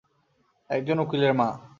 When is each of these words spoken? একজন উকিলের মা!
একজন 0.69 0.97
উকিলের 0.99 1.33
মা! 1.33 1.49